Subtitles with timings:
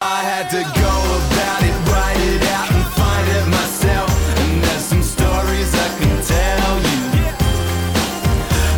[0.00, 0.94] I had to go
[1.26, 4.38] about it, write it out, and find it myself.
[4.38, 7.26] And there's some stories I can tell you.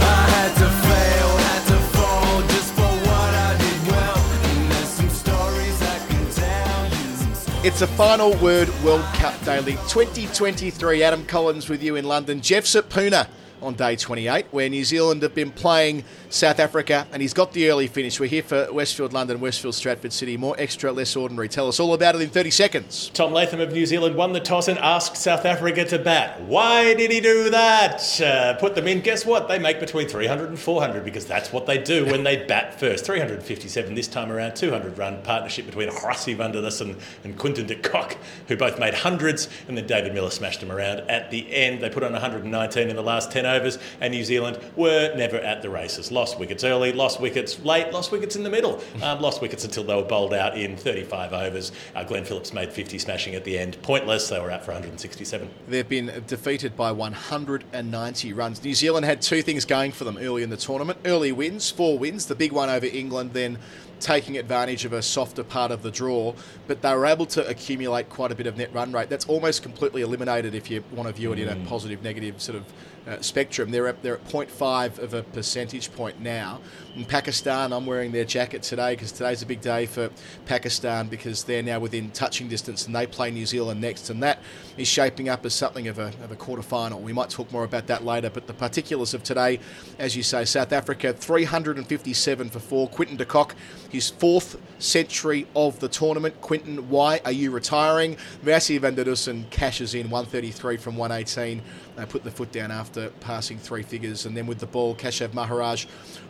[0.01, 4.17] I had to fail, had to fall just for what I did well.
[4.49, 7.69] And there's some stories I can tell you.
[7.69, 11.03] It's a final word World Cup Daily 2023.
[11.03, 12.41] Adam Collins with you in London.
[12.41, 13.29] Jeff's at Pune
[13.63, 17.71] on day 28, where New Zealand have been playing South Africa, and he's got the
[17.71, 18.21] early finish.
[18.21, 20.37] We're here for Westfield London, Westfield Stratford City.
[20.37, 21.49] More extra, less ordinary.
[21.49, 23.11] Tell us all about it in 30 seconds.
[23.15, 26.41] Tom Latham of New Zealand won the toss and asked South Africa to bat.
[26.43, 28.21] Why did he do that?
[28.21, 29.01] Uh, put them in.
[29.01, 29.49] Guess what?
[29.49, 33.05] They make between 300 and 400 because that's what they do when they bat first.
[33.05, 37.75] 357 this time around, 200 run partnership between Rassie van der Dussen and Quinton de
[37.75, 38.17] Kock,
[38.49, 41.81] who both made hundreds, and then David Miller smashed them around at the end.
[41.81, 45.63] They put on 119 in the last 10 overs, and New Zealand were never at
[45.63, 46.11] the races.
[46.11, 49.85] Lost wickets early, lost wickets late, lost wickets in the middle, um, lost wickets until
[49.85, 51.73] they were bowled out in 35 overs.
[51.95, 53.81] Uh, Glenn Phillips made 50, smashing at the end.
[53.83, 55.51] Pointless, they were out for 167.
[55.69, 58.63] They've been defeated by 190 runs.
[58.65, 61.99] New Zealand had two things going for them early in the tournament early wins, four
[61.99, 63.59] wins, the big one over England, then
[64.01, 66.35] taking advantage of a softer part of the draw,
[66.67, 69.09] but they were able to accumulate quite a bit of net run rate.
[69.09, 72.57] That's almost completely eliminated if you want to view it in a positive negative sort
[72.59, 72.65] of
[73.07, 73.71] uh, spectrum.
[73.71, 76.61] They're at, they're at 0.5 of a percentage point now.
[76.97, 80.11] In Pakistan, I'm wearing their jacket today because today's a big day for
[80.47, 84.41] Pakistan because they're now within touching distance and they play New Zealand next, and that
[84.77, 87.01] is shaping up as something of a, of a quarter final.
[87.01, 89.61] We might talk more about that later, but the particulars of today,
[90.01, 92.89] as you say, South Africa 357 for four.
[92.89, 93.55] Quinton de Kock,
[93.89, 96.41] his fourth century of the tournament.
[96.41, 98.17] Quinton, why are you retiring?
[98.43, 101.63] Rassie van der Dussen cashes in 133 from 118.
[102.01, 105.35] They put the foot down after passing three figures, and then with the ball, Keshav
[105.35, 105.85] Maharaj,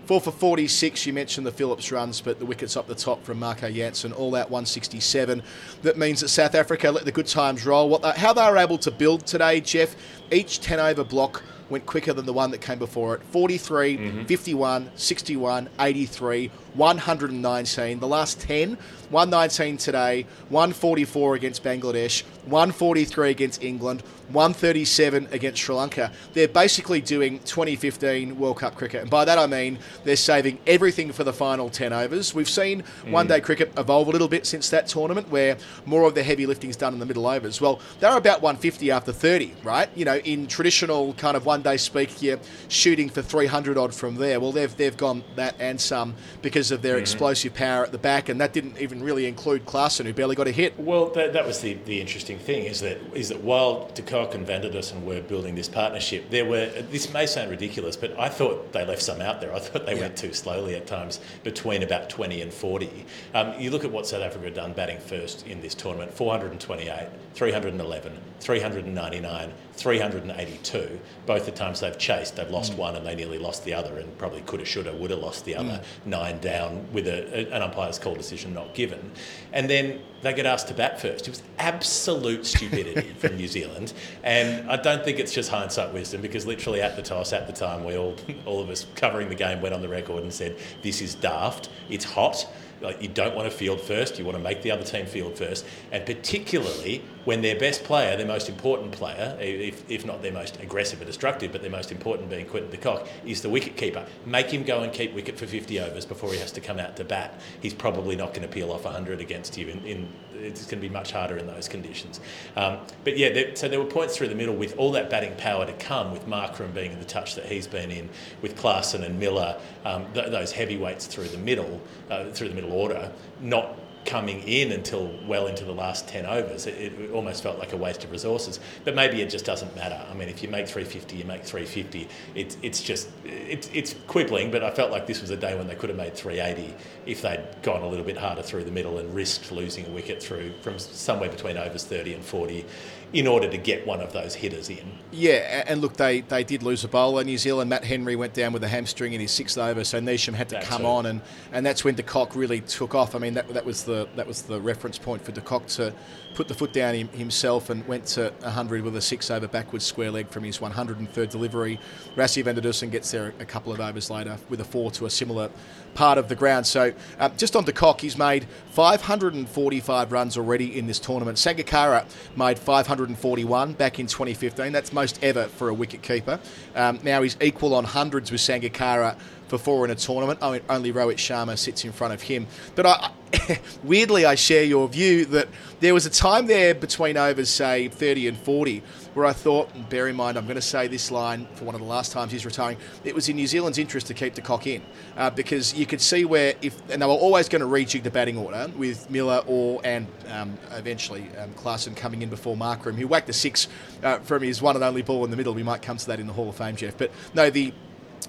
[0.06, 1.06] four for 46.
[1.06, 4.34] You mentioned the Phillips runs, but the wickets up the top from Marco Jansen, all
[4.34, 5.40] out 167.
[5.82, 7.88] That means that South Africa let the good times roll.
[7.88, 9.94] What they, how they were able to build today, Jeff,
[10.30, 14.24] each 10 over block went quicker than the one that came before it 43, mm-hmm.
[14.24, 18.00] 51, 61, 83, 119.
[18.00, 18.76] The last 10,
[19.10, 26.12] 119 today, 144 against Bangladesh, 143 against England, 137 against Sri Lanka.
[26.32, 29.02] They're basically doing 2015 World Cup cricket.
[29.02, 32.34] And by that I mean they're saving everything for the final 10 overs.
[32.34, 33.10] We've seen mm.
[33.10, 36.46] one day cricket evolve a little bit since that tournament where more of the heavy
[36.46, 37.60] lifting's done in the middle overs.
[37.60, 39.88] Well, they're about 150 after 30, right?
[39.96, 42.38] You know, in traditional kind of one day speak, you're
[42.68, 44.40] shooting for 300 odd from there.
[44.40, 48.28] Well, they've, they've gone that and some because of their explosive power at the back,
[48.28, 50.78] and that didn't even really include Klaasen, who barely got a hit.
[50.78, 54.34] Well, that, that was the, the interesting thing is that is that while De Kock
[54.34, 58.18] and Van der Dussen were building this partnership, there were this may sound ridiculous, but
[58.18, 59.54] I thought they left some out there.
[59.54, 60.00] I thought they Yeah.
[60.02, 63.06] went too slowly at times between about 20 and 40.
[63.34, 67.08] Um, you look at what South Africa had done batting first in this tournament: 428,
[67.34, 71.00] 311, 399, 382.
[71.26, 72.76] Both the times they've chased, they've lost mm.
[72.76, 75.80] one and they nearly lost the other, and probably coulda, shoulda, woulda lost the other
[75.80, 76.06] mm.
[76.06, 79.10] nine down with a, a- an umpire's call decision not given.
[79.52, 81.28] And then they get asked to bat first.
[81.28, 83.92] It was absolute stupidity from New Zealand,
[84.22, 87.52] and I don't think it's just hindsight wisdom because literally at the toss, at the
[87.52, 90.58] time, we all, all of us covering the game went on the record and said,
[90.82, 91.70] "This is daft.
[91.88, 92.46] It's hot."
[92.80, 95.36] Like you don't want to field first, you want to make the other team field
[95.36, 100.32] first, and particularly when their best player, their most important player, if, if not their
[100.32, 103.76] most aggressive or destructive, but their most important being Quinton de Kock, is the wicket
[103.76, 104.06] keeper.
[104.24, 106.96] Make him go and keep wicket for 50 overs before he has to come out
[106.96, 107.40] to bat.
[107.60, 109.68] He's probably not going to peel off 100 against you.
[109.68, 110.08] In, in
[110.42, 112.20] it's going to be much harder in those conditions.
[112.56, 115.36] Um, but yeah, there, so there were points through the middle with all that batting
[115.36, 118.08] power to come, with Markram being in the touch that he's been in,
[118.42, 121.80] with Klaasen and Miller, um, th- those heavyweights through the middle,
[122.10, 126.66] uh, through the middle order, not coming in until well into the last 10 overs.
[126.66, 128.60] It, it almost felt like a waste of resources.
[128.84, 130.00] But maybe it just doesn't matter.
[130.10, 132.08] I mean, if you make 350, you make 350.
[132.34, 135.66] It's, it's just, it's, it's quibbling, but I felt like this was a day when
[135.66, 136.74] they could have made 380
[137.06, 140.22] if they'd gone a little bit harder through the middle and risked losing a wicket
[140.22, 142.64] through from somewhere between overs 30 and 40
[143.12, 144.92] in order to get one of those hitters in.
[145.10, 147.24] Yeah, and look, they, they did lose a bowler.
[147.24, 150.34] New Zealand, Matt Henry went down with a hamstring in his sixth over, so Neesham
[150.34, 151.20] had to come on, and,
[151.52, 153.14] and that's when De Kock really took off.
[153.14, 155.92] I mean, that, that was the that was the reference point for De Kock to
[156.34, 160.10] put the foot down himself and went to 100 with a six over backwards square
[160.10, 161.78] leg from his 103rd delivery.
[162.16, 165.06] Rassie van der Dussen gets there a couple of overs later with a four to
[165.06, 165.50] a similar
[165.94, 166.66] part of the ground.
[166.66, 171.36] So uh, just on De Kock, he's made 545 runs already in this tournament.
[171.36, 172.04] Sangakkara
[172.36, 174.72] made 541 back in 2015.
[174.72, 176.38] That's most ever for a wicket keeper.
[176.74, 179.16] Um, now he's equal on hundreds with Sangakkara
[179.48, 180.38] for four in a tournament.
[180.42, 182.46] Only Rohit Sharma sits in front of him.
[182.76, 183.10] But I,
[183.84, 185.48] weirdly, I share your view that
[185.80, 188.82] there was a time there between overs, say 30 and 40,
[189.14, 191.74] where I thought, and bear in mind, I'm going to say this line for one
[191.74, 194.40] of the last times he's retiring, it was in New Zealand's interest to keep De
[194.40, 194.82] Kock in
[195.16, 198.10] uh, because you could see where if, and they were always going to rejig the
[198.10, 203.06] batting order with Miller or and um, eventually um, Klaasen coming in before Markram, who
[203.06, 203.68] whacked a six
[204.02, 205.54] uh, from his one and only ball in the middle.
[205.54, 206.96] We might come to that in the Hall of Fame, Jeff.
[206.98, 207.72] But no, the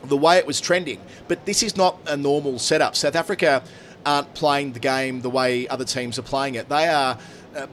[0.04, 1.00] the way it was trending.
[1.28, 2.96] But this is not a normal setup.
[2.96, 3.64] South Africa
[4.06, 6.70] aren't playing the game the way other teams are playing it.
[6.70, 7.18] They are.
[7.56, 7.68] Uh,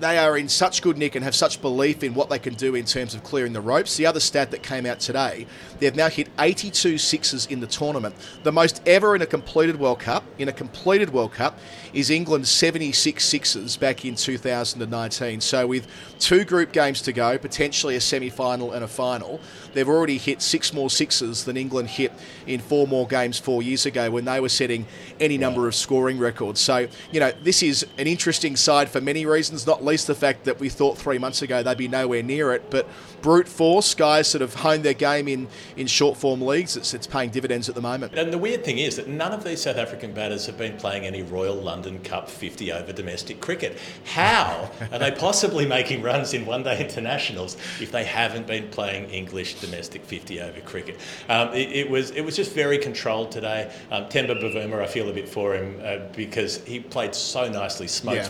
[0.00, 2.74] they are in such good nick and have such belief in what they can do
[2.74, 3.96] in terms of clearing the ropes.
[3.96, 5.46] The other stat that came out today,
[5.78, 10.00] they've now hit 82 sixes in the tournament, the most ever in a completed World
[10.00, 10.24] Cup.
[10.38, 11.58] In a completed World Cup
[11.92, 15.40] is England's 76 sixes back in 2019.
[15.40, 15.86] So with
[16.18, 19.40] two group games to go, potentially a semi-final and a final,
[19.72, 22.12] they've already hit six more sixes than England hit
[22.46, 24.86] in four more games four years ago when they were setting
[25.20, 26.60] any number of scoring records.
[26.60, 30.44] So you know this is an interesting side for many reasons, not least the fact
[30.44, 32.70] that we thought three months ago they'd be nowhere near it.
[32.70, 32.88] But
[33.22, 36.76] brute force, guys sort of honed their game in, in short form leagues.
[36.76, 38.14] It's, it's paying dividends at the moment.
[38.14, 41.04] And the weird thing is that none of these South African batters have been playing
[41.04, 43.78] any Royal London Cup 50 over domestic cricket.
[44.04, 49.10] How are they possibly making runs in one day internationals if they haven't been playing
[49.10, 50.98] English domestic 50 over cricket?
[51.28, 53.72] Um, it, it was it was just very controlled today.
[53.90, 57.88] Um, Temba Bavuma, I feel a bit for him uh, because he played so nicely,
[57.88, 58.28] smoked Yeah.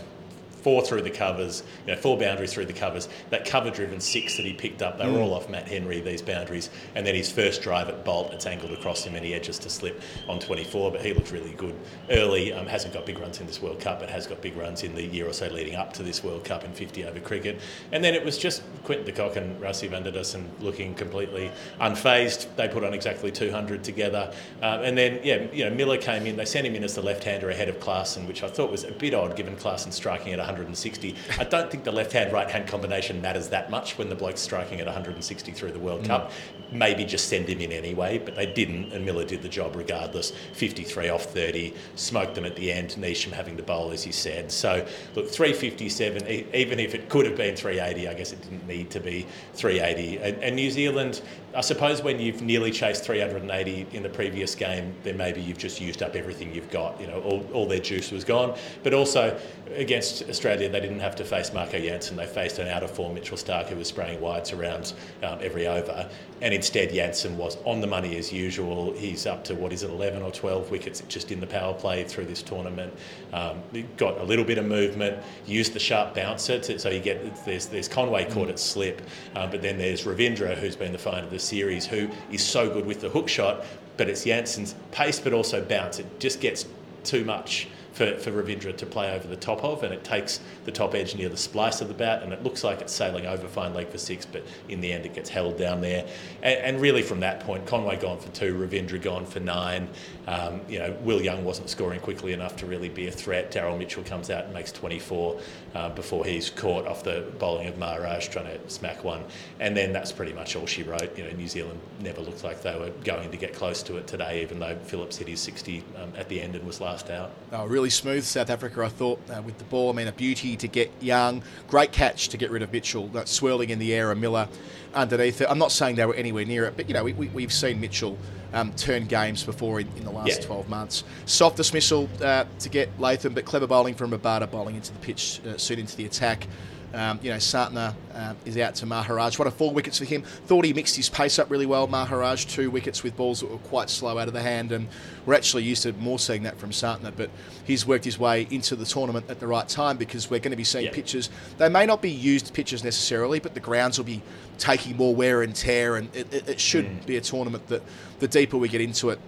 [0.64, 3.08] Four through the covers, you know, four boundaries through the covers.
[3.28, 6.22] That cover driven six that he picked up, they were all off Matt Henry, these
[6.22, 6.70] boundaries.
[6.94, 9.68] And then his first drive at Boult, it's angled across him and he edges to
[9.68, 11.74] slip on 24, but he looked really good
[12.10, 12.52] early.
[12.54, 14.94] Um, hasn't got big runs in this World Cup, but has got big runs in
[14.94, 17.60] the year or so leading up to this World Cup in 50 over cricket.
[17.92, 21.50] And then it was just Quinton de Kock and Rassie van der Dussen looking completely
[21.78, 22.56] unfazed.
[22.56, 24.32] They put on exactly 200 together.
[24.62, 27.02] Um, and then, yeah, you know, Miller came in, they sent him in as the
[27.02, 30.40] left-hander ahead of Klaasen, which I thought was a bit odd given Klaasen striking at
[30.54, 31.14] 160.
[31.38, 34.86] I don't think the left-hand right-hand combination matters that much when the bloke's striking at
[34.86, 36.06] 160 through the World mm.
[36.06, 36.32] Cup.
[36.70, 40.32] Maybe just send him in anyway, but they didn't, and Miller did the job regardless.
[40.54, 42.90] 53 off 30, smoked them at the end.
[42.90, 44.50] Neesham having to bowl, as you said.
[44.50, 46.26] So look, 357.
[46.28, 49.26] e- Even if it could have been 380, I guess it didn't need to be
[49.54, 50.18] 380.
[50.18, 51.20] And, and New Zealand,
[51.56, 55.80] I suppose, when you've nearly chased 380 in the previous game, then maybe you've just
[55.80, 57.00] used up everything you've got.
[57.00, 58.56] You know, all, all their juice was gone.
[58.82, 59.38] But also
[59.74, 62.16] against Australia, they didn't have to face Marco Jansen.
[62.16, 65.66] They faced an out of form Mitchell Starc who was spraying wides around um, every
[65.66, 66.08] over.
[66.40, 68.92] And instead, Jansen was on the money as usual.
[68.92, 72.04] He's up to what is it, 11 or 12 wickets just in the power play
[72.04, 72.92] through this tournament.
[73.32, 73.62] Um,
[73.96, 76.58] got a little bit of movement, used the sharp bouncer.
[76.58, 79.02] To, so you get there's, there's Conway caught at slip,
[79.36, 82.68] um, but then there's Ravindra, who's been the find of the series, who is so
[82.68, 83.64] good with the hook shot,
[83.96, 85.98] but it's Jansen's pace, but also bounce.
[85.98, 86.66] It just gets
[87.04, 90.72] too much for, for Ravindra to play over the top of, and it takes the
[90.72, 93.46] top edge near the splice of the bat, and it looks like it's sailing over
[93.48, 96.06] fine leg for six, but in the end it gets held down there.
[96.42, 99.88] And, and really from that point, Conway gone for two, Ravindra gone for nine.
[100.26, 103.52] Um, you know, Will Young wasn't scoring quickly enough to really be a threat.
[103.52, 105.40] Daryl Mitchell comes out and makes 24
[105.74, 109.22] uh, before he's caught off the bowling of Maharaj trying to smack one,
[109.60, 111.16] and then that's pretty much all she wrote.
[111.16, 114.06] You know, New Zealand never looked like they were going to get close to it
[114.08, 117.30] today, even though Phillips hit his 60 um, at the end and was last out.
[117.52, 119.90] Oh, really smooth South Africa, I thought, uh, with the ball.
[119.90, 121.42] I mean, a beauty to get Young.
[121.68, 123.08] Great catch to get rid of Mitchell.
[123.08, 124.48] That swirling in the air and Miller
[124.94, 125.48] underneath it.
[125.50, 127.80] I'm not saying they were anywhere near it, but, you know, we, we, we've seen
[127.80, 128.16] Mitchell
[128.52, 130.46] um, turn games before in, in the last Yeah.
[130.46, 131.04] 12 months.
[131.26, 135.40] Soft dismissal uh, to get Latham, but clever bowling from Rabada, bowling into the pitch,
[135.46, 136.46] uh, soon into the attack.
[136.94, 139.36] Um, you know, Santner um, is out to Maharaj.
[139.36, 140.22] What a four wickets for him.
[140.22, 141.88] Thought he mixed his pace up really well.
[141.88, 144.86] Maharaj, two wickets with balls that were quite slow out of the hand, and
[145.26, 147.12] we're actually used to more seeing that from Santner.
[147.16, 147.30] But
[147.64, 150.56] he's worked his way into the tournament at the right time because we're going to
[150.56, 150.92] be seeing Yeah.
[150.92, 151.30] pitches.
[151.58, 154.22] They may not be used pitches necessarily, but the grounds will be
[154.58, 157.06] taking more wear and tear, and it, it, it should Mm.
[157.06, 157.82] be a tournament that
[158.20, 159.18] the deeper we get into it,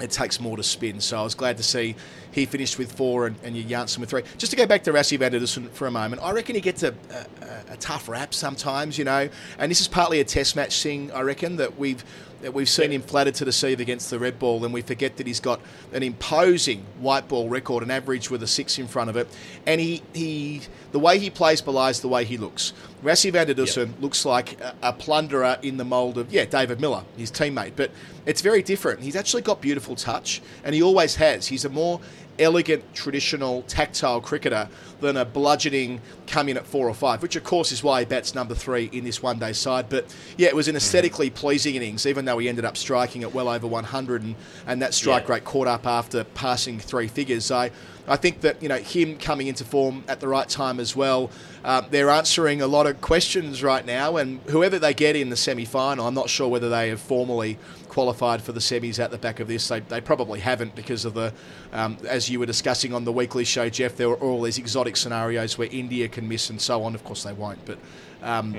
[0.00, 1.00] it takes more to spin.
[1.00, 1.94] So I was glad to see
[2.32, 4.22] he finished with four and, and Jansen with three.
[4.36, 6.82] Just to go back to Rassie van Dussen for a moment, I reckon he gets
[6.82, 6.94] a,
[7.40, 11.10] a, a tough rap sometimes, you know, and this is partly a test match thing,
[11.12, 12.04] I reckon, that we've
[12.42, 15.26] That we've seen him flattered to deceive against the red ball, and we forget that
[15.26, 15.58] he's got
[15.92, 19.26] an imposing white ball record, an average with a six in front of it.
[19.66, 20.60] And he, he
[20.92, 22.72] the way he plays belies the way he looks.
[23.02, 24.02] Rassie van der Dussen Yep.
[24.02, 27.72] looks like a, a plunderer in the mould of, yeah, David Miller, his teammate.
[27.74, 27.90] But
[28.26, 29.00] it's very different.
[29.00, 31.46] He's actually got beautiful touch, and he always has.
[31.46, 32.00] He's a more
[32.38, 34.68] elegant, traditional, tactile cricketer
[35.00, 38.06] than a bludgeoning come in at four or five, which of course is why he
[38.06, 39.88] bats number three in this one day side.
[39.88, 43.34] But yeah, it was an aesthetically pleasing innings, even though he ended up striking at
[43.34, 44.34] well over 100, and,
[44.66, 45.34] and that strike Yeah.
[45.34, 47.50] rate caught up after passing three figures.
[47.50, 47.70] I,
[48.08, 51.30] I think that you know him coming into form at the right time as well.
[51.64, 55.36] Uh, they're answering a lot of questions right now, and whoever they get in the
[55.36, 57.58] semi-final, I'm not sure whether they have formally
[57.96, 59.68] qualified for the semis at the back of this.
[59.68, 61.32] They, they probably haven't because of the,
[61.72, 63.96] um, as you were discussing on the weekly show, Jeff.
[63.96, 66.94] There were all these exotic scenarios where India can miss and so on.
[66.94, 67.78] Of course, they won't, but.
[68.22, 68.54] Um,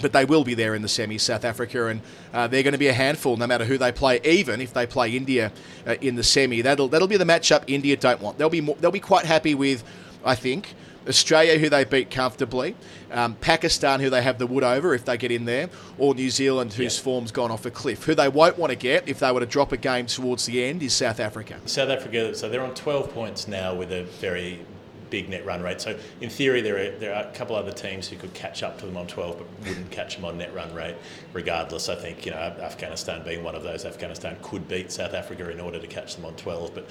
[0.00, 2.00] But they will be there in the semi, South Africa, and
[2.32, 4.20] uh, they're going to be a handful no matter who they play.
[4.24, 5.52] Even if they play India
[5.86, 8.38] uh, in the semi, that'll that'll be the matchup India don't want.
[8.38, 9.84] They'll be more, they'll be quite happy with,
[10.24, 10.74] I think,
[11.08, 12.74] Australia, who they beat comfortably,
[13.10, 16.30] um, Pakistan, who they have the wood over if they get in there, or New
[16.30, 17.02] Zealand, whose Yeah.
[17.02, 18.04] form's gone off a cliff.
[18.04, 20.62] Who they won't want to get if they were to drop a game towards the
[20.64, 21.56] end is South Africa.
[21.66, 24.60] South Africa, so they're on 12 points now with a very
[25.10, 25.80] big net run rate.
[25.80, 28.78] So in theory, there are, there are a couple other teams who could catch up
[28.78, 30.96] to them on 12, but wouldn't catch them on net run rate.
[31.32, 35.50] Regardless, I think you know Afghanistan being one of those, Afghanistan could beat South Africa
[35.50, 36.88] in order to catch them on 12, but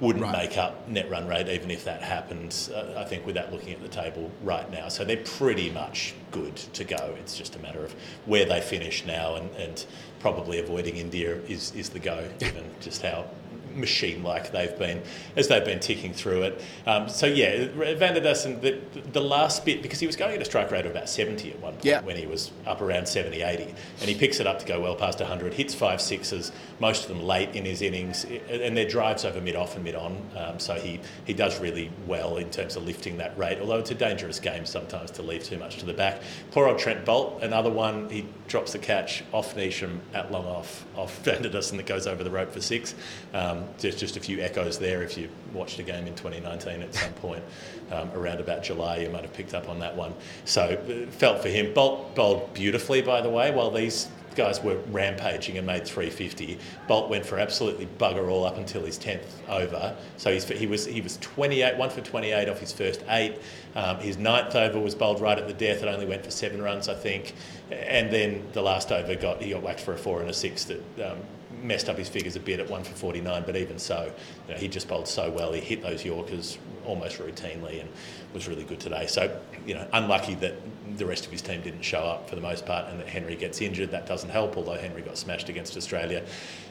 [0.00, 0.48] wouldn't Right.
[0.48, 2.70] make up net run rate even if that happened.
[2.74, 6.56] Uh, I think without looking at the table right now, so they're pretty much good
[6.56, 7.14] to go.
[7.18, 7.94] It's just a matter of
[8.26, 9.84] where they finish now, and, and
[10.20, 13.26] probably avoiding India is is the go, given just how
[13.74, 15.02] machine like they've been
[15.36, 16.62] as they've been ticking through it.
[16.86, 18.80] Um, so yeah, Van der Dussen, the,
[19.12, 21.60] the last bit because he was going at a strike rate of about 70 at
[21.60, 22.00] one point Yeah.
[22.02, 23.74] when he was up around 70, 80, and
[24.08, 27.22] he picks it up to go well past 100, hits five sixes, most of them
[27.22, 30.18] late in his innings, and their drives over mid off and mid on.
[30.36, 33.58] Um, so he he does really well in terms of lifting that rate.
[33.60, 36.20] Although it's a dangerous game sometimes to leave too much to the back.
[36.50, 38.08] Poor old Trent Boult, another one.
[38.10, 42.06] He drops the catch off Neesham at long off off Van der Dussen that goes
[42.06, 42.94] over the rope for six.
[43.32, 45.02] Um, there's just a few echoes there.
[45.02, 47.42] If you watched a game in 2019 at some point
[47.90, 50.14] um, around about July, you might have picked up on that one.
[50.44, 51.72] So uh, felt for him.
[51.74, 53.50] Boult bowled beautifully, by the way.
[53.50, 58.56] While these guys were rampaging and made 350, Boult went for absolutely bugger all up
[58.56, 59.94] until his 10th over.
[60.16, 63.38] So he was he was 28, one for 28 off his first eight.
[63.74, 65.82] Um, his ninth over was bowled right at the death.
[65.82, 67.34] It only went for seven runs, I think.
[67.70, 70.64] And then the last over got he got whacked for a four and a six
[70.64, 71.16] that.
[71.62, 74.12] Messed up his figures a bit at one for 49, but even so,
[74.48, 75.52] you know, he just bowled so well.
[75.52, 77.88] He hit those Yorkers almost routinely and
[78.34, 79.06] was really good today.
[79.06, 80.54] So, you know, unlucky that
[80.96, 83.36] the rest of his team didn't show up for the most part and that Henry
[83.36, 83.90] gets injured.
[83.90, 86.24] That doesn't help, although Henry got smashed against Australia.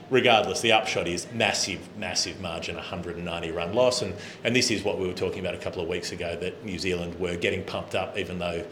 [0.10, 4.01] Regardless, the upshot is massive, massive margin, 190 run loss.
[4.01, 6.65] And, and this is what we were talking about a couple of weeks ago that
[6.65, 8.65] New Zealand were getting pumped up even though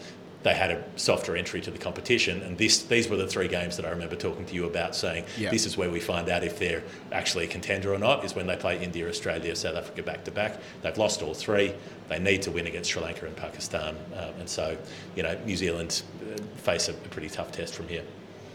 [0.43, 2.41] they had a softer entry to the competition.
[2.43, 5.25] And this, these were the three games that I remember talking to you about saying
[5.37, 5.49] Yeah.
[5.51, 8.47] this is where we find out if they're actually a contender or not, is when
[8.47, 10.59] they play India, Australia, South Africa back to back.
[10.81, 11.73] They've lost all three.
[12.07, 13.97] They need to win against Sri Lanka and Pakistan.
[14.15, 14.77] Um, and so,
[15.15, 16.03] you know, New Zealand
[16.33, 18.03] uh, face a, a pretty tough test from here.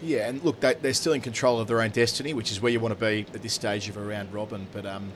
[0.02, 2.72] Yeah, and look, they, they're still in control of their own destiny, which is where
[2.72, 4.66] you want to be at this stage of a round robin.
[4.72, 5.12] But um,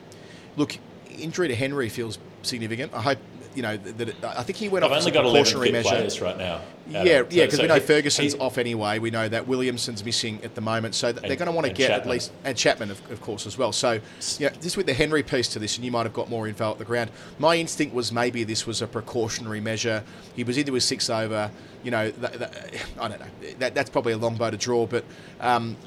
[0.55, 0.77] look,
[1.17, 2.93] injury to Henry feels significant.
[2.93, 3.17] I hope
[3.55, 4.09] you know that.
[4.09, 5.89] It, I think he went I've off only got 11 precautionary measure.
[5.89, 6.61] players right now.
[6.87, 7.07] Yeah, Adam.
[7.09, 8.97] yeah, So- because so we know he- Ferguson's he- off anyway.
[8.99, 11.67] We know that Williamson's missing at the moment, so th- they're And- going to want
[11.67, 13.71] to get at least and Chapman, of, of course, as well.
[13.71, 13.99] So,
[14.39, 16.71] yeah, just with the Henry piece to this, and you might have got more info
[16.71, 17.11] at the ground.
[17.37, 20.03] My instinct was maybe this was a precautionary measure.
[20.35, 21.51] He was into his six over.
[21.83, 22.51] You know, th- th-
[22.99, 23.25] I don't know.
[23.59, 25.03] That, that's probably a long bow to draw, but.
[25.39, 25.77] Um,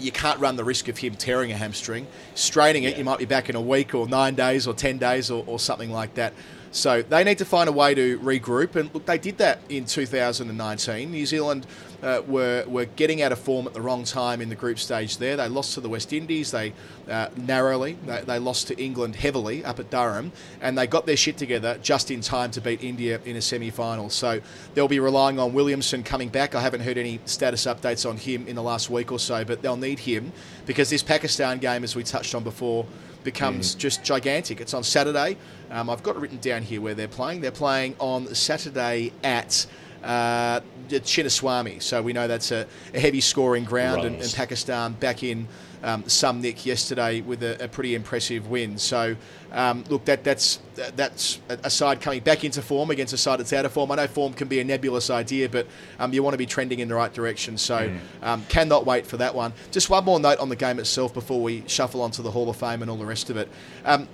[0.00, 2.06] you can't run the risk of him tearing a hamstring.
[2.36, 2.98] Straining it, Yeah.
[2.98, 5.58] you might be back in a week or nine days or 10 days or, or
[5.58, 6.34] something like that.
[6.70, 8.76] So they need to find a way to regroup.
[8.76, 11.10] And look, they did that in 2019.
[11.10, 11.66] New Zealand
[12.02, 15.18] uh, were, were getting out of form at the wrong time in the group stage
[15.18, 15.36] there.
[15.36, 16.72] They lost to the West Indies, they
[17.08, 21.16] uh, narrowly, they, they lost to England heavily up at Durham, and they got their
[21.16, 24.10] shit together just in time to beat India in a semi final.
[24.10, 24.40] So
[24.74, 26.54] they'll be relying on Williamson coming back.
[26.54, 29.62] I haven't heard any status updates on him in the last week or so, but
[29.62, 30.32] they'll need him
[30.66, 32.86] because this Pakistan game, as we touched on before,
[33.32, 34.58] becomes just gigantic.
[34.58, 35.36] It's on Saturday.
[35.70, 37.42] Um, I've got it written down here where they're playing.
[37.42, 39.66] They're playing on Saturday at
[40.02, 41.82] uh, Chinnaswamy.
[41.82, 45.46] So we know that's a, a heavy scoring ground, and, and Pakistan back in
[45.82, 48.78] um, some nick yesterday with a, a pretty impressive win.
[48.78, 49.16] So
[49.52, 53.52] um, look, that that's that's a side coming back into form against a side that's
[53.52, 53.90] out of form.
[53.90, 55.66] I know form can be a nebulous idea, but
[55.98, 57.56] um, you want to be trending in the right direction.
[57.58, 57.92] So
[58.22, 59.52] um, cannot wait for that one.
[59.70, 62.56] Just one more note on the game itself before we shuffle onto the Hall of
[62.56, 63.48] Fame and all the rest of it.
[63.84, 64.08] Um,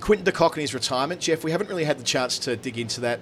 [0.00, 1.44] Quinton de Kock and his retirement, Jeff.
[1.44, 3.20] We haven't really had the chance to dig into that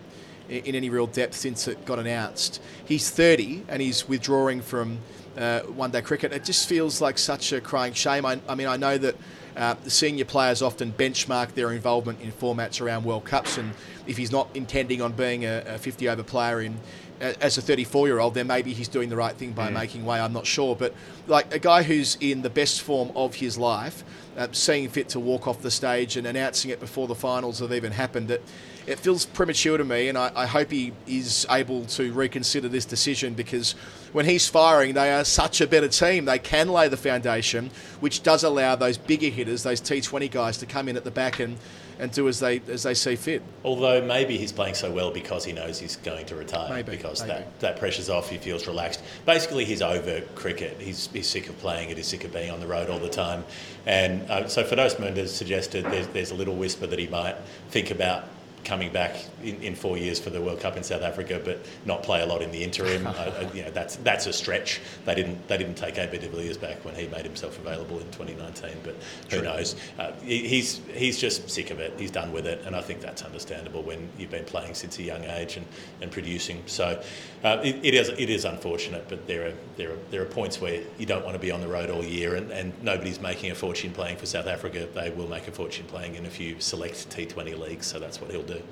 [0.49, 2.61] in any real depth since it got announced.
[2.85, 4.99] He's 30 and he's withdrawing from
[5.39, 6.33] uh, one day cricket.
[6.33, 8.27] It just feels like such a crying shame.
[8.27, 9.17] I, I mean, I know that
[9.57, 13.73] uh, senior players often benchmark their involvement in formats around World Cups, and
[14.07, 16.77] if he's not intending on being a, a 50 over player in
[17.21, 20.21] as a 34 year old, then maybe he's doing the right thing by making way.
[20.21, 20.95] I'm not sure, but
[21.27, 24.05] like a guy who's in the best form of his life,
[24.37, 27.73] uh, seeing fit to walk off the stage and announcing it before the finals have
[27.73, 28.43] even happened, it,
[28.87, 32.85] it feels premature to me, and I, I hope he is able to reconsider this
[32.85, 33.73] decision because
[34.13, 36.25] when he's firing, they are such a better team.
[36.25, 37.71] They can lay the foundation,
[38.01, 41.41] which does allow those bigger hitters, those T20 guys, to come in at the back
[41.41, 41.59] and,
[41.99, 43.43] and do as they as they see fit.
[43.65, 46.71] Although maybe he's playing so well because he knows he's going to retire.
[46.71, 47.33] Maybe, because maybe.
[47.33, 49.03] that, that pressure's off, he feels relaxed.
[49.27, 50.81] Basically, he's over cricket.
[50.81, 53.09] He's, he's sick of playing it, he's sick of being on the road all the
[53.09, 53.45] time.
[53.87, 57.37] And uh, so Firdose Moonda suggested there's, there's a little whisper that he might
[57.71, 58.25] think about
[58.65, 62.03] coming back in, in four years for the World Cup in South Africa, but not
[62.03, 63.07] play a lot in the interim.
[63.07, 64.81] uh, you know, that's that's a stretch.
[65.05, 68.07] They didn't they didn't take AB de Villiers back when he made himself available in
[68.07, 68.71] 2019.
[68.85, 68.97] But
[69.31, 69.77] who knows?
[69.99, 71.95] Uh, he, he's he's just sick of it.
[71.99, 75.03] He's done with it, and I think that's understandable when you've been playing since a
[75.03, 75.67] young age and,
[76.01, 76.63] and producing.
[76.67, 77.03] So
[77.45, 80.61] uh, it, it is it is unfortunate, but there are there are there are points
[80.61, 83.51] where you don't want to be on the road all year, and, and nobody's making
[83.51, 84.89] a fortune playing for South Africa.
[84.95, 88.31] They will make a fortune playing in a few select T20 leagues, so that's what
[88.31, 88.63] he'll do.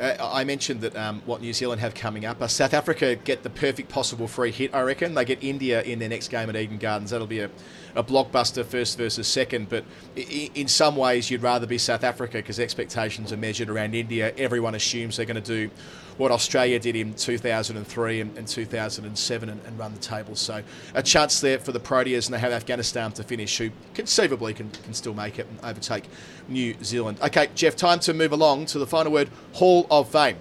[0.00, 2.40] Uh, I mentioned that um, what New Zealand have coming up.
[2.40, 5.14] Uh, South Africa get the perfect possible free hit, I reckon.
[5.14, 7.10] They get India in their next game at Eden Gardens.
[7.10, 7.50] That'll be a,
[7.94, 9.68] a blockbuster first versus second.
[9.68, 9.84] But
[10.16, 14.32] i- in some ways, you'd rather be South Africa because expectations are measured around India.
[14.38, 15.70] Everyone assumes they're going to do
[16.18, 20.34] what Australia did in 2003 and, and 2007 and, and run the table.
[20.36, 20.62] So
[20.94, 24.70] a chance there for the Proteas, and they have Afghanistan to finish, who conceivably can,
[24.70, 26.04] can still make it and overtake
[26.48, 27.18] New Zealand.
[27.22, 30.36] Okay, Jeff, time to move along to the final word Hall of Fame.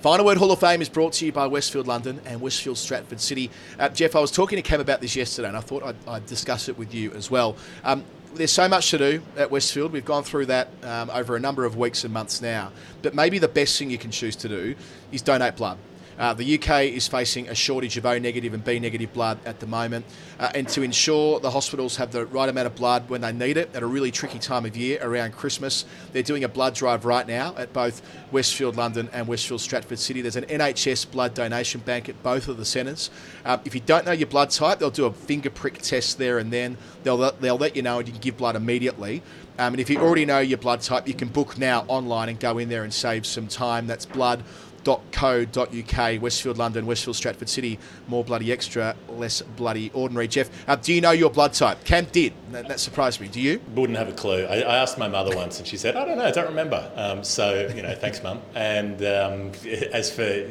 [0.00, 3.20] Final Word Hall of Fame is brought to you by Westfield London and Westfield Stratford
[3.20, 3.50] City.
[3.78, 6.26] Uh, Jeff, I was talking to Cam about this yesterday and I thought I'd, I'd
[6.26, 7.56] discuss it with you as well.
[7.82, 9.92] Um, there's so much to do at Westfield.
[9.92, 12.72] We've gone through that um, over a number of weeks and months now.
[13.02, 14.74] But maybe the best thing you can choose to do
[15.12, 15.78] is donate blood.
[16.18, 19.60] Uh, the UK is facing a shortage of O negative and B negative blood at
[19.60, 20.04] the moment,
[20.38, 23.56] uh, and to ensure the hospitals have the right amount of blood when they need
[23.56, 27.04] it at a really tricky time of year around Christmas, they're doing a blood drive
[27.04, 28.02] right now at both
[28.32, 30.22] Westfield London and Westfield Stratford City.
[30.22, 33.10] There's an NHS blood donation bank at both of the centres.
[33.44, 36.38] Uh, if you don't know your blood type, they'll do a finger prick test there
[36.38, 36.76] and then.
[37.02, 39.22] They'll, they'll let you know and you can give blood immediately.
[39.58, 42.38] Um, and if you already know your blood type, you can book now online and
[42.38, 43.86] go in there and save some time.
[43.86, 44.42] That's blood
[44.86, 50.28] www.co.uk, Westfield London, Westfield Stratford City, more bloody extra, less bloody ordinary.
[50.28, 51.84] Jeff, uh, do you know your blood type?
[51.84, 52.32] Cam did.
[52.52, 53.28] That, that surprised me.
[53.28, 53.60] Do you?
[53.74, 54.44] Wouldn't have a clue.
[54.44, 56.90] I, I asked my mother once, and she said, "I don't know, I don't remember."
[56.94, 58.40] Um, so you know, thanks, mum.
[58.54, 59.52] And um,
[59.92, 60.46] as for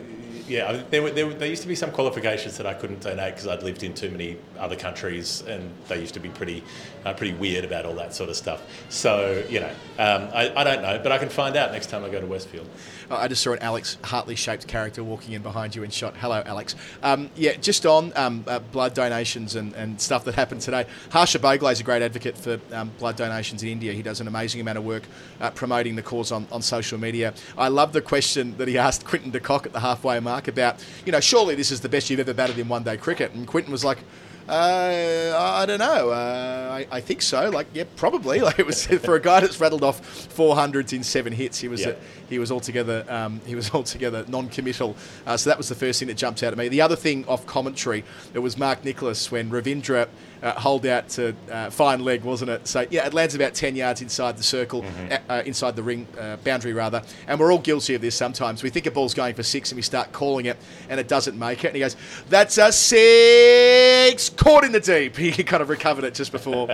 [0.48, 3.48] yeah, there, were, there, there used to be some qualifications that I couldn't donate because
[3.48, 6.64] I'd lived in too many other countries, and they used to be pretty
[7.04, 8.62] uh, pretty weird about all that sort of stuff.
[8.90, 12.04] So you know, um, I, I don't know, but I can find out next time
[12.04, 12.70] I go to Westfield.
[13.10, 16.16] Uh, I just saw an Alex Hartley shaped character walking in behind you and shot.
[16.18, 16.76] Hello, Alex.
[17.04, 20.86] Um, yeah, just on um, uh, blood donations and, and stuff that happened today.
[21.12, 23.94] Harsha Bhogle is a great advocate for um, blood donations in India.
[23.94, 25.04] He does an amazing amount of work
[25.40, 27.34] uh, promoting the cause on, on social media.
[27.58, 30.84] I love the question that he asked Quinton de Kock at the halfway mark about,
[31.06, 33.34] you know, surely this is the best you've ever batted in one day cricket.
[33.34, 34.00] And Quinton was like,
[34.48, 36.10] uh, I don't know.
[36.12, 37.50] Uh, I, I think so.
[37.50, 38.40] Like, yeah, probably.
[38.46, 40.02] Like it was for a guy that's rattled off
[40.36, 41.60] 400s in seven hits.
[41.60, 41.90] He was Yeah.
[41.90, 41.96] a,
[42.30, 44.96] he was altogether um, he was altogether non-committal.
[45.26, 46.68] Uh, so that was the first thing that jumped out at me.
[46.68, 48.04] The other thing off commentary,
[48.34, 50.08] it was Mark Nicholas when Ravindra
[50.44, 52.68] uh, holed out to uh, fine leg, wasn't it?
[52.68, 56.06] So yeah, it lands about 10 yards inside the circle, uh, uh, inside the ring
[56.20, 57.02] uh, boundary rather.
[57.28, 58.62] And we're all guilty of this sometimes.
[58.62, 60.58] We think a ball's going for six and we start calling it,
[60.90, 61.68] and it doesn't make it.
[61.70, 61.96] And he goes,
[62.30, 65.16] "That's a six." Caught in the deep.
[65.36, 66.70] He kind of recovered it just before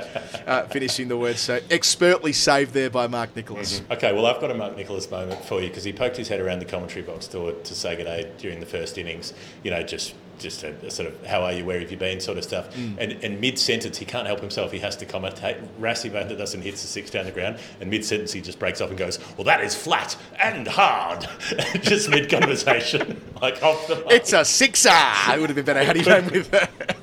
[0.45, 1.37] uh, finishing the word.
[1.37, 3.81] So expertly saved there by Mark Nicholas.
[3.89, 6.39] Okay, well, I've got a Mark Nicholas moment for you because he poked his head
[6.39, 9.33] around the commentary box to, to say good day during the first innings.
[9.63, 12.37] You know, just just a, sort of how are you, where have you been sort
[12.37, 12.75] of stuff.
[12.75, 14.71] And, and mid sentence, he can't help himself.
[14.71, 15.65] He has to commentate.
[15.79, 18.89] Rassie doesn't hits the six down the ground, and mid sentence, he just breaks off
[18.89, 21.27] and goes, "Well, that is flat and hard."
[21.81, 23.95] just mid conversation, like off the.
[23.95, 24.05] mic.
[24.09, 24.89] It's a sixer.
[24.91, 26.97] It would have been better had he done with that.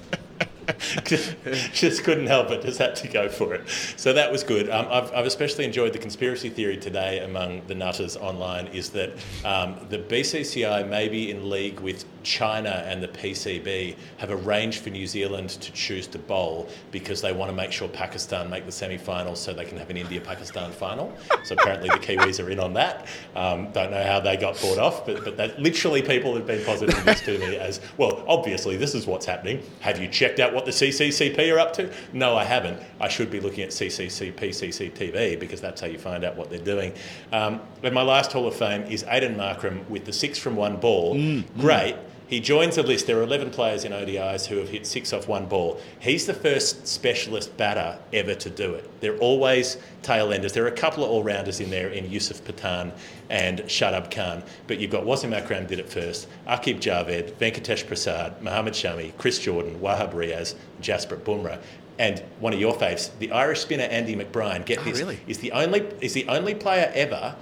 [1.04, 2.62] just couldn't help it.
[2.62, 3.68] Just had to go for it.
[3.96, 4.70] So that was good.
[4.70, 9.10] Um, I've, I've especially enjoyed the conspiracy theory today among the nutters online is that
[9.44, 14.90] um, the BCCI may be in league with China and the PCB have arranged for
[14.90, 18.72] New Zealand to choose to bowl because they want to make sure Pakistan make the
[18.72, 21.16] semi-finals so they can have an India-Pakistan final.
[21.44, 23.06] So apparently the Kiwis are in on that.
[23.34, 26.62] Um, don't know how they got bought off, but, but that, literally people have been
[26.66, 29.62] positing this to me as, well, obviously this is what's happening.
[29.80, 31.90] Have you checked out what the CCCP are up to?
[32.12, 32.78] No, I haven't.
[33.00, 36.58] I should be looking at CCCP, CCTV because that's how you find out what they're
[36.58, 36.92] doing.
[37.32, 40.76] Um, and my last Hall of Fame is Aidan Markram with the six from one
[40.76, 41.14] ball.
[41.58, 41.96] Great.
[42.28, 43.06] He joins the list.
[43.06, 45.80] There are 11 players in ODIs who have hit six off one ball.
[45.98, 48.88] He's the first specialist batter ever to do it.
[49.00, 50.52] They're always tail enders.
[50.52, 52.92] There are a couple of all rounders in there in Yusuf Pathan
[53.30, 58.42] and Shadab Khan, but you've got Wasim Akram did it first, Aaqib Javed, Venkatesh Prasad,
[58.42, 61.58] Mohammed Shami, Chris Jordan, Wahab Riaz, Jasprit Bumrah.
[61.98, 65.18] And one of your faves, the Irish spinner Andy McBrine, get Oh, this, really?
[65.26, 67.34] is the only is the only player ever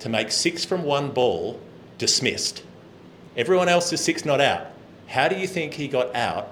[0.00, 1.58] to make six from one ball
[1.98, 2.62] dismissed.
[3.36, 4.68] Everyone else is six not out.
[5.08, 6.50] How do you think he got out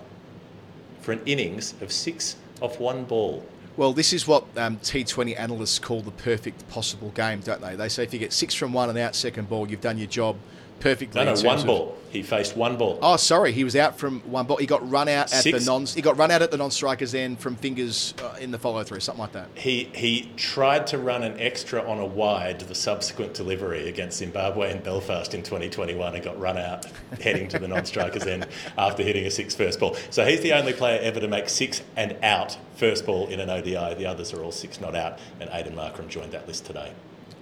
[1.01, 3.47] for an innings of six off one ball?
[3.77, 7.77] Well, this is what um, T20 analysts call the perfect possible game, don't they?
[7.77, 10.09] They say if you get six from one and out second ball, you've done your
[10.09, 10.37] job
[10.83, 11.25] perfectly.
[11.25, 11.97] No, no, one of- ball.
[12.11, 12.99] He faced one ball.
[13.01, 14.59] Oh, sorry, he was out from one ball.
[14.59, 15.59] He got run out at Six?
[15.61, 15.87] the non.
[15.87, 19.01] He got run out at the non-strikers end from fingers uh, in the follow through,
[19.01, 19.49] something like that.
[19.55, 24.19] He he tried to run an extra on a wide to the subsequent delivery against
[24.19, 26.85] Zimbabwe in Belfast in 2021 and got run out
[27.23, 29.97] heading to the non-strikers end after hitting a six first ball.
[30.11, 33.49] So he's the only player ever to make six and out first ball in an
[33.49, 33.95] ODI.
[33.95, 36.93] The others are all six not out, and Aidan Markram joined that list today.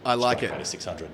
[0.04, 0.66] I like Strike it.
[0.66, 1.08] 600.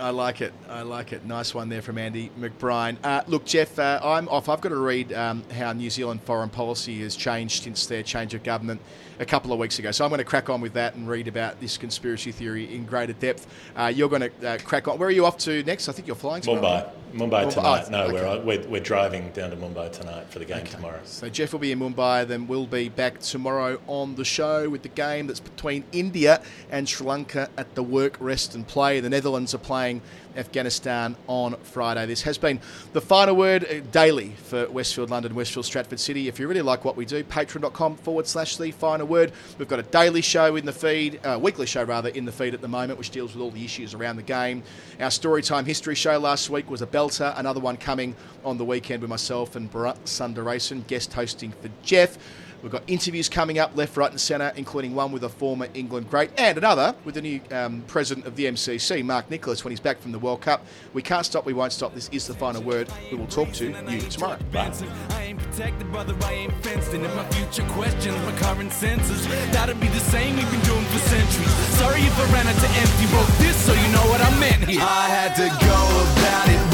[0.00, 0.52] I like it.
[0.68, 1.24] I like it.
[1.24, 2.96] Nice one there from Andy McBrine.
[3.04, 4.48] Uh, look, Jeff, uh, I'm off.
[4.48, 8.34] I've got to read um, how New Zealand foreign policy has changed since their change
[8.34, 8.80] of government
[9.18, 9.90] a couple of weeks ago.
[9.90, 12.86] So I'm going to crack on with that and read about this conspiracy theory in
[12.86, 13.46] greater depth.
[13.76, 14.98] Uh, you're going to uh, crack on.
[14.98, 15.88] Where are you off to next?
[15.88, 16.62] I think you're flying tomorrow.
[16.62, 16.90] Mumbai.
[17.12, 17.54] Mumbai Mumbai.
[17.54, 17.84] tonight.
[17.86, 18.12] Oh, no, okay.
[18.44, 21.00] we're, we're, we're driving down to Mumbai tonight for the game tomorrow.
[21.04, 24.82] So Jeff will be in Mumbai, then we'll be back tomorrow on the show with
[24.82, 29.00] the game that's between India and Sri Lanka at the work, rest and play.
[29.00, 29.89] The Netherlands are playing
[30.36, 32.06] Afghanistan on Friday.
[32.06, 32.60] This has been
[32.92, 36.28] the final word uh, daily for Westfield London, Westfield Stratford City.
[36.28, 39.32] If you really like what we do, patreon.com forward slash the final word.
[39.58, 42.54] We've got a daily show in the feed, uh, weekly show rather, in the feed
[42.54, 44.62] at the moment, which deals with all the issues around the game.
[45.00, 49.02] Our Storytime History show last week was a belter, another one coming on the weekend
[49.02, 52.18] with myself and Bharat Sundaresan, guest hosting for Jeff.
[52.62, 56.10] We've got interviews coming up left, right, and centre, including one with a former England
[56.10, 59.80] great and another with the new um, president of the MCC, Mark Nicholas, when he's
[59.80, 60.64] back from the World Cup.
[60.92, 61.94] We can't stop, we won't stop.
[61.94, 62.88] This is the final word.
[63.10, 64.38] We will talk to you tomorrow.
[64.54, 67.04] I ain't protected, brother, I ain't fenced in.
[67.04, 70.98] If my future questions my current senses, that'll be the same we've been doing for
[70.98, 71.50] centuries.
[71.78, 74.68] Sorry if I ran out to empty, wrote this so you know what I meant
[74.68, 74.80] here.
[74.82, 75.80] I had to go
[76.12, 76.69] about it